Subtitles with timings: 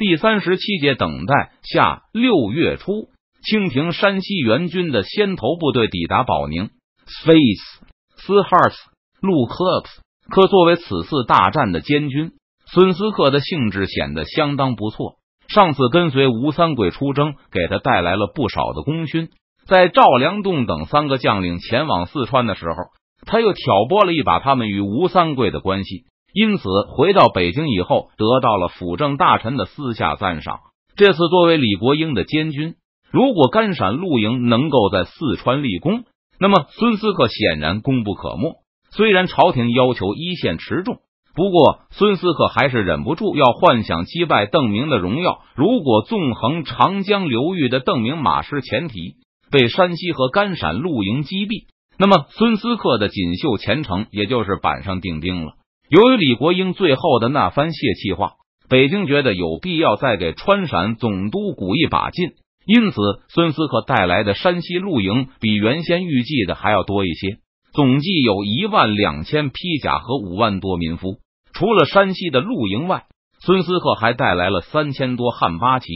[0.00, 1.50] 第三十七节，等待。
[1.62, 3.10] 下六月初，
[3.44, 6.70] 清廷山西援军的先头部队抵达保宁。
[7.26, 7.84] Face
[8.16, 8.76] 斯哈斯
[9.20, 10.00] 路克斯
[10.30, 12.32] 可作为此次大战的监军，
[12.72, 15.16] 孙思克的兴致显得相当不错。
[15.48, 19.28] 上次跟随吴三桂出征，给他带来了不少的功勋。
[19.66, 22.74] 在赵良栋等三个将领前往四川的时候，
[23.26, 26.04] 他又挑拨了一把他们与吴三桂的关系。
[26.32, 30.60] 因此，回到北京以后，得到了辅政大臣的私下赞赏。
[30.96, 32.74] 这次作为李国英的监军，
[33.10, 36.04] 如果甘陕露营能够在四川立功，
[36.38, 38.56] 那么孙思克显然功不可没。
[38.90, 40.98] 虽然朝廷要求一线持重。
[41.32, 45.42] 不过，孙思克还是忍不住要幻想击败邓明的荣耀。
[45.54, 49.14] 如果纵横长江流域的邓明马失前蹄，
[49.50, 51.66] 被山西和甘陕露营击毙，
[51.98, 55.52] 那么孙思克的锦绣前程也就是板上钉钉了。
[55.90, 58.34] 由于李国英最后的那番泄气话，
[58.68, 62.30] 北京觉得有必要再给川陕总督鼓一把劲，
[62.64, 62.96] 因此
[63.28, 67.38] 孙思克带来的山西露营比原先预计的还要多一些。
[67.72, 71.16] 总计有一万两千披甲和五万多民夫。
[71.52, 73.06] 除了山西的露营外，
[73.44, 75.88] 孙思克还带来了三千多汉八旗。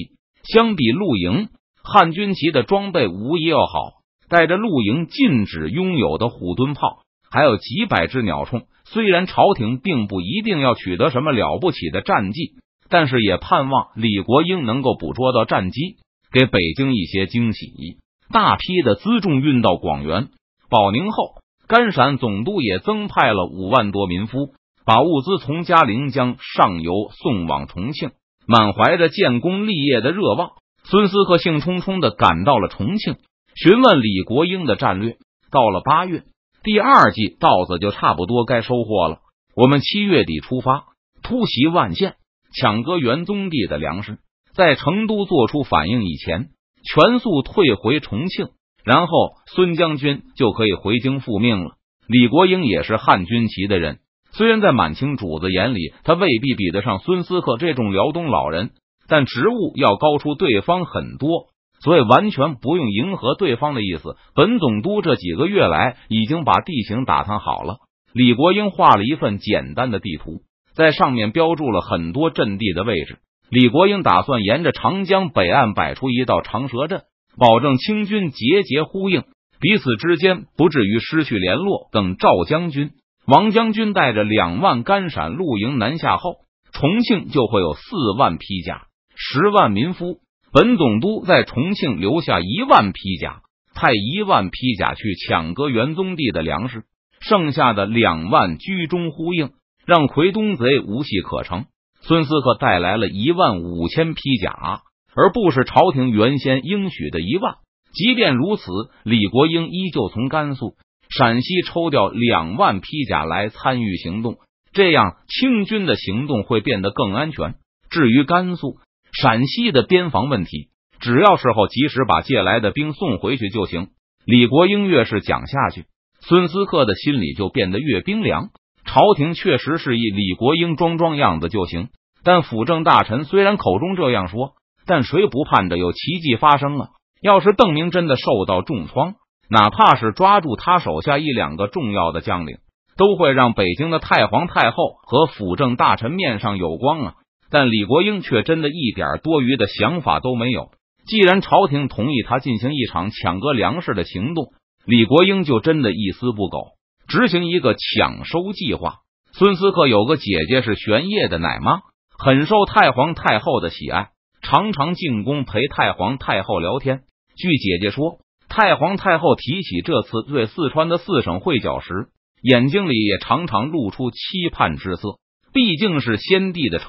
[0.43, 1.51] 相比露营，
[1.85, 3.93] 汉军旗的装备无疑要好。
[4.29, 7.04] 带着露营禁止拥有的虎蹲炮，
[7.35, 8.63] 还有几百只鸟铳。
[8.85, 12.53] 虽然朝廷并不一定要取得什么了不起的战绩，
[12.89, 15.97] 但是也盼望李国英能够捕捉到战机，
[16.31, 17.99] 给北京一些惊喜。
[18.31, 20.29] 大批的辎重运到广元、
[20.71, 21.43] 保宁后。
[21.67, 24.53] 甘陕总督也增派了五万多民夫，
[24.85, 28.11] 把物资从嘉陵江上游送往重庆。
[28.47, 30.51] 满怀着建功立业的热望，
[30.85, 33.17] 孙思克兴冲冲的赶到了重庆，
[33.57, 35.17] 询问李国英的战略。
[35.51, 36.25] 到了八月，
[36.65, 39.19] 第二季稻子就差不多该收获了。
[39.55, 40.87] 我们七月底出发，
[41.23, 42.15] 突袭万县，
[42.59, 44.19] 抢割元宗帝的粮食，
[44.55, 46.49] 在成都做出反应以前，
[46.83, 48.49] 全速退回重庆。
[48.83, 49.13] 然后
[49.55, 51.77] 孙将军就可以回京复命了。
[52.07, 53.99] 李国英也是汉军旗的人，
[54.33, 58.73] 虽然在满清主子眼里，他未必比得上孙思克这种辽东老人，
[59.07, 61.49] 但职务要高出对方很多，
[61.85, 64.17] 所以完全不用迎合对方的意思。
[64.35, 67.77] 本总督这几个月来已经把地形打探好了。
[68.13, 70.41] 李国英画了一份简单的地图，
[70.75, 73.19] 在上面标注了很多阵地的位置。
[73.51, 77.03] 李国英打算沿着长江北岸摆出一道长蛇阵。
[77.37, 79.25] 保证清军节节呼应，
[79.61, 81.89] 彼此之间不至于失去联络。
[81.91, 82.93] 等赵将军、
[83.27, 86.37] 王将军带着两万甘陕露营南下后，
[86.73, 87.81] 重庆就会有四
[88.17, 88.87] 万披甲、
[89.17, 90.21] 十万民夫。
[90.55, 93.43] 本总督在重庆留下一万披甲，
[93.75, 96.85] 派一万披甲去抢割元宗帝的粮食，
[97.21, 99.51] 剩下的两万居中呼应，
[99.85, 101.67] 让奎东贼无戏可乘。
[102.03, 104.83] 孙思克带来了一万五千披甲。
[105.17, 107.55] 而不是朝廷原先应许的一万。
[107.93, 108.65] 即便如此，
[109.05, 110.75] 李国英依旧从甘肃、
[111.09, 114.39] 陕西抽调两万披甲来参与行动，
[114.73, 117.55] 这样清军的行动会变得更安全。
[117.91, 118.79] 至于甘肃、
[119.21, 120.69] 陕西的边防问题，
[121.01, 123.89] 只要事后及时把借来的兵送回去就行。
[124.27, 125.85] 李国英越是讲下去，
[126.21, 128.51] 孙思克的心里就变得越冰凉。
[128.85, 131.89] 朝廷确实是以李国英装装样子就行，
[132.23, 134.53] 但辅政大臣虽然口中这样说。
[134.87, 136.89] 但谁不盼着有奇迹发生啊？
[137.23, 139.15] 要是邓明真的受到重创，
[139.49, 142.59] 哪怕是抓住他手下一两个重要的将领，
[142.99, 144.77] 都会让北京的太皇太后
[145.07, 147.15] 和辅政大臣面上有光啊！
[147.55, 150.73] 但李国英却真的一点多余的想法都没有。
[151.07, 154.47] 既然朝廷同意他进行一场抢割粮食的行动，
[154.85, 156.73] 李国英就真的一丝不苟
[157.07, 158.97] 执行一个抢收计划。
[159.35, 161.83] 孙思克有个姐姐是玄烨的奶妈，
[162.19, 164.09] 很受太皇太后的喜爱。
[164.43, 167.03] 常常进宫陪太皇太后聊天。
[167.37, 172.09] 据姐姐说，太皇太后提起这次对四川的四省会剿时，
[172.43, 174.17] 眼睛里也常常露出期
[174.51, 175.21] 盼之色。
[175.53, 176.87] 毕竟是先帝的仇，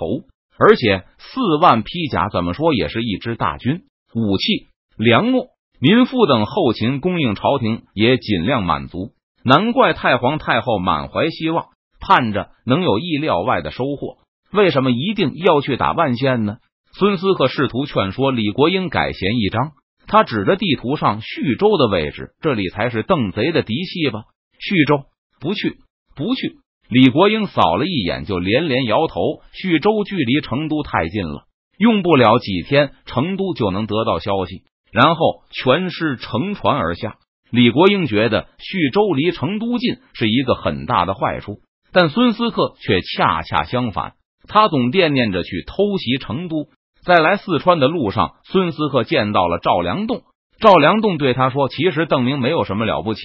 [0.58, 3.82] 而且四万披甲怎么说也是一支大军，
[4.14, 4.68] 武器、
[4.98, 5.48] 粮秣、
[5.80, 9.12] 民夫等后勤供应，朝廷也尽量满足。
[9.44, 11.68] 难怪太皇太后满怀希望，
[12.00, 14.18] 盼着能有意料外的收获。
[14.52, 16.58] 为什么一定要去打万县呢？
[16.98, 19.74] 孙思克试图劝说李国英改弦易张，
[20.08, 24.24] 他指着地图上徐州的位置，这里才是邓贼的嫡系吧？
[24.58, 25.04] 徐州
[25.42, 25.78] 不去，
[26.16, 26.60] 不去。
[26.90, 29.42] 李国英扫了一眼，就连连摇头。
[29.54, 31.46] 徐州距离成都太近了，
[31.78, 37.16] 用不了几天，成都就能得到消息，然后全师乘船而下。
[37.52, 41.60] 李国英觉得徐州离成都近是一个很大的坏处，
[41.92, 44.14] 但孙思克却恰恰相反，
[44.48, 46.68] 他总惦念着去偷袭成都。
[47.04, 50.24] 在来四川的路上，孙思克见到了赵良栋。
[50.60, 53.22] 赵良栋对他说：“其实邓明没有什么了不起，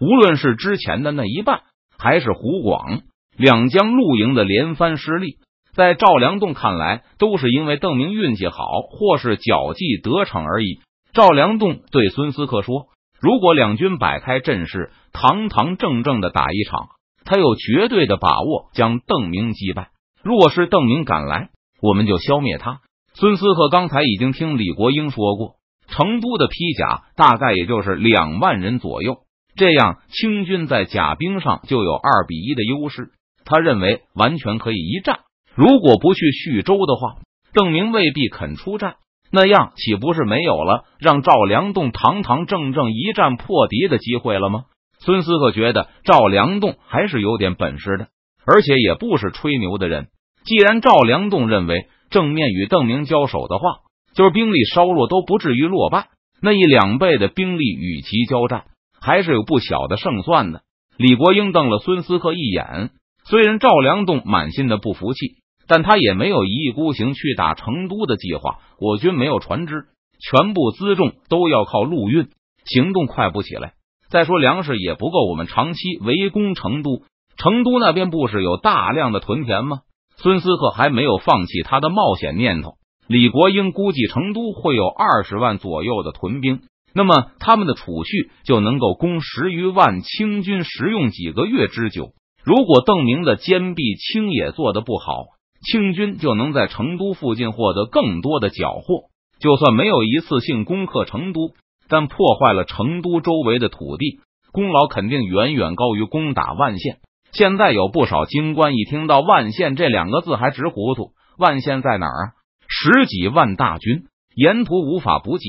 [0.00, 1.62] 无论是之前的那一半，
[2.02, 3.02] 还是湖广
[3.36, 5.36] 两江露营的连番失利，
[5.72, 8.56] 在赵良栋看来，都是因为邓明运气好，
[8.90, 10.80] 或是脚技得逞而已。”
[11.14, 12.86] 赵良栋对孙思克说
[13.22, 16.88] ：“如果两军摆开阵势，堂堂正正的打一场，
[17.24, 19.90] 他有绝对的把握将邓明击败。
[20.24, 21.50] 若是邓明敢来，
[21.80, 22.80] 我们就消灭他。”
[23.14, 25.56] 孙思克刚才已经听李国英说过。
[25.88, 29.18] 成都的披甲大概也就是两万人左右，
[29.54, 33.10] 这样清军在甲兵上就有二比一的优势。
[33.44, 35.20] 他认为完全可以一战。
[35.54, 37.16] 如果不去徐州的话，
[37.52, 38.94] 邓明未必肯出战，
[39.30, 44.64] 那样岂不是没有了让赵良栋堂堂正正一战破敌的机会了吗？
[45.00, 48.06] 孙思克觉得赵良栋还是有点本事的，
[48.46, 50.06] 而且也不是吹牛的人。
[50.44, 53.80] 既然赵良栋认为正面与邓明交手的话，
[54.14, 56.08] 就是兵力稍弱都不至于落败，
[56.40, 58.64] 那一两倍的兵力与其交战，
[59.02, 60.62] 还是有不小的胜算的。
[60.96, 62.90] 李国英瞪了孙思克一眼，
[63.24, 68.58] 虽然赵良栋满心的不服气，但他也没有一意孤行去打成都的计划。
[68.78, 69.86] 我军没有船只，
[70.20, 72.28] 全部辎重都要靠陆运，
[72.64, 73.72] 行动快不起来。
[74.08, 77.02] 再说粮食也不够，我们长期围攻成都，
[77.36, 79.80] 成都那边不是有大量的屯田吗？
[80.18, 82.74] 孙思克还没有放弃他的冒险念头。
[83.08, 86.60] 李国英估计成都会有二十万左右的屯兵，
[86.94, 92.12] 那么他们的储蓄就能够供十余万清军食用几个月之久。
[92.44, 95.26] 如果邓明的坚壁清野做的不好，
[95.64, 99.10] 清军就能在成都附近获得更多的缴获。
[99.38, 101.54] 就算没有一次性攻克成都，
[101.88, 104.20] 但破坏了成都周围的土地，
[104.52, 106.98] 功劳肯定远远高于攻打万县。
[107.32, 112.32] 现在有不少京官一听到万县这两个字还直糊涂，万县在哪儿啊？
[112.68, 114.04] 十几万大军
[114.34, 115.44] 沿途无法补给，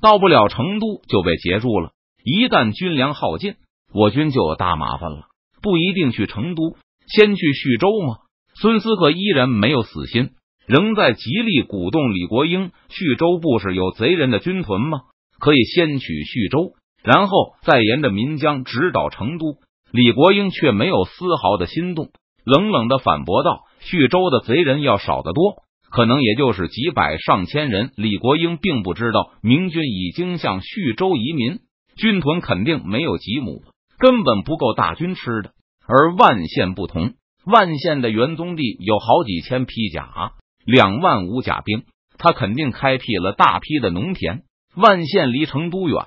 [0.00, 1.90] 到不了成都就被截住了。
[2.24, 3.54] 一旦军粮耗尽，
[3.92, 5.26] 我军就有大麻烦了。
[5.62, 6.76] 不一定去成都，
[7.06, 8.18] 先去徐州吗？
[8.54, 10.30] 孙思克依然没有死心，
[10.66, 12.70] 仍在极力鼓动李国英。
[12.88, 15.00] 徐州不是有贼人的军屯吗？
[15.38, 16.72] 可以先取徐州，
[17.02, 19.56] 然后再沿着岷江直捣成都。
[19.92, 22.10] 李国英却没有丝毫的心动，
[22.44, 25.62] 冷冷的反驳道：“徐州的贼人要少得多。”
[25.96, 27.90] 可能也就是几百上千人。
[27.96, 31.60] 李国英并不知道明军已经向徐州移民，
[31.96, 33.62] 军屯肯定没有几亩，
[33.96, 35.52] 根本不够大军吃的。
[35.88, 37.14] 而万县不同，
[37.46, 40.32] 万县的元宗帝有好几千披甲，
[40.66, 41.84] 两万五甲兵，
[42.18, 44.42] 他肯定开辟了大批的农田。
[44.76, 46.04] 万县离成都远，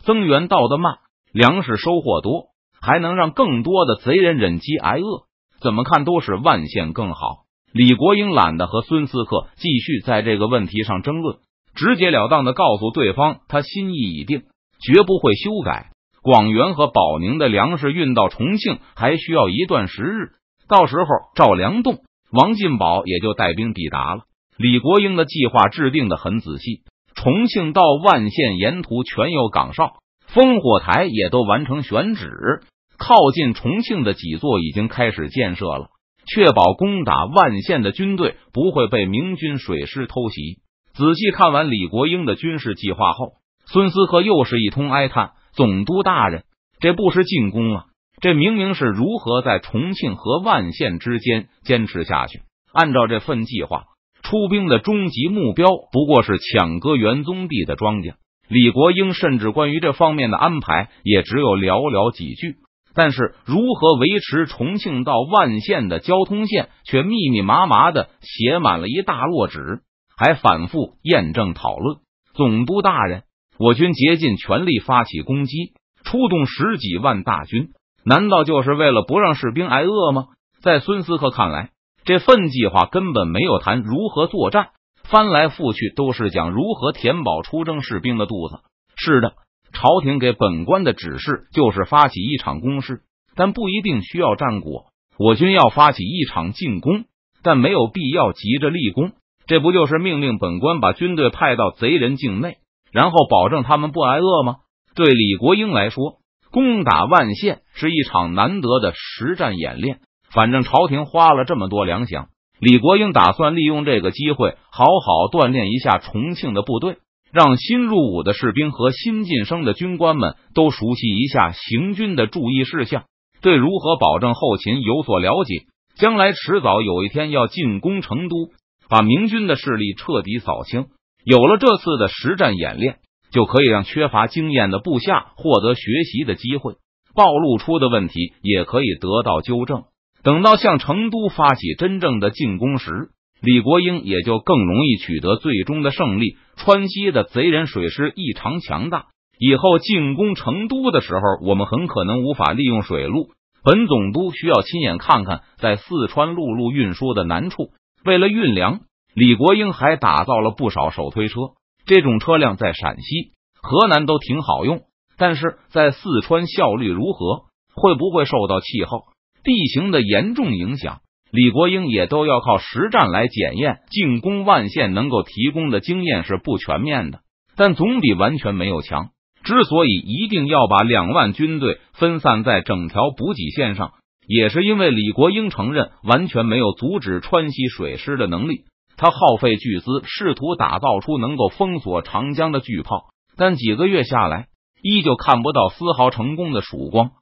[0.00, 0.96] 增援到的慢，
[1.32, 2.48] 粮食收获多，
[2.82, 5.22] 还能让更多的贼人忍饥挨饿。
[5.62, 7.41] 怎么看都是万县更好。
[7.72, 11.38] 李国英懒得和孙思克继续在这个问题上争论，
[11.74, 14.42] 直截了当的告诉对方，他心意已定，
[14.84, 15.90] 绝不会修改。
[16.22, 20.32] 广元和保宁的粮食运到重庆还需要一段时日，
[20.68, 24.24] 到时候赵良栋、王进宝也就带兵抵达了。
[24.58, 26.82] 李国英的计划制定的很仔细，
[27.14, 29.94] 重庆到万县沿途全有岗哨，
[30.32, 32.60] 烽火台也都完成选址，
[32.98, 35.86] 靠近重庆的几座已经开始建设了。
[36.26, 40.60] 确保攻打万县的军队不会被明军水师偷袭。
[40.94, 43.32] 仔细看完李国英的军事计划后，
[43.66, 46.44] 孙思克又是一通哀叹：“总督大人，
[46.80, 47.84] 这不是进攻啊，
[48.20, 52.42] 这明明是如何在重庆和万县之间坚持下去。
[52.72, 53.84] 按照这份计划，
[54.22, 58.14] 出兵的终极目标不过是抢割元宗帝的庄稼。
[58.48, 62.56] 李国英甚至关于这方面的安排也只有寥寥几句。”
[62.94, 69.80] 但是，如何维持重庆到万县的交通线，却密密麻麻的写满了一大摞纸，
[70.16, 71.98] 还反复验证讨论。
[72.34, 73.22] 总督大人，
[73.58, 75.72] 我军竭尽全力发起攻击，
[76.04, 77.70] 出动十几万大军，
[78.04, 80.26] 难道就是为了不让士兵挨饿吗？
[80.62, 81.70] 在孙思克看来，
[82.04, 84.68] 这份计划根本没有谈如何作战，
[85.04, 88.60] 翻来覆去都是讲如何填饱出征士兵的肚子。
[88.96, 89.32] 是的。
[89.72, 93.00] 朝廷给本官的指示就是发起一场攻势，
[93.34, 94.86] 但不一定需要战果。
[95.18, 97.04] 我军要发起一场进攻，
[97.42, 99.12] 但没有必要急着立功。
[99.46, 102.58] 这不就是命令本官把军队派到贼人境内，
[102.92, 104.56] 然后保证他们不挨饿吗？
[104.94, 106.18] 对李国英来说，
[106.50, 109.98] 攻打万县是一场难得的实战演练。
[110.30, 112.26] 反正朝廷花了这么多粮饷，
[112.58, 116.98] 李国英打算利用这个机会好好锻炼一下重庆的部队。
[117.32, 123.04] 让新入伍的士兵和新晋升的军官们都熟悉一下行军的注意事项，
[123.40, 125.64] 对如何保证后勤有所了解。
[125.94, 128.50] 将来迟早有一天要进攻成都，
[128.88, 130.86] 把明军的势力彻底扫清。
[131.24, 132.96] 有了这次的实战演练，
[133.30, 136.74] 就可以让缺乏经验的部下获得学习的机会，
[137.14, 139.84] 暴露出的问题也可以得到纠正。
[140.22, 143.10] 等到向成都发起真正的进攻时，
[143.42, 146.36] 李国英也就更容易取得最终的胜利。
[146.56, 149.06] 川西的贼人水师异常强大，
[149.36, 153.30] 以后进攻成都的时候，我们很可能无法利用水路。
[153.64, 157.70] 本总督需要亲眼看看在四川陆路运输的难处。
[158.04, 158.80] 为了运粮，
[159.14, 161.40] 李国英还打造了不少手推车。
[161.84, 164.82] 这种车辆在陕西、河南都挺好用，
[165.16, 167.46] 但是在四川效率如何？
[167.74, 169.04] 会不会受到气候、
[169.42, 171.00] 地形的严重影响？
[171.32, 173.78] 李国英也都要靠实战来检验。
[173.90, 177.20] 进攻万县能够提供的经验是不全面的，
[177.56, 179.08] 但总比完全没有强。
[179.42, 183.92] 之所以一定要把两万军队分散在整条补给线上，
[184.28, 188.64] 也是因为李国英承认完全没有阻止川西水师的能力。
[188.98, 193.06] 他耗费巨资试图打造出能够封锁长江的巨炮，
[193.38, 194.48] 但几个月下来，
[194.82, 197.12] 依旧看不到丝毫成功的曙光。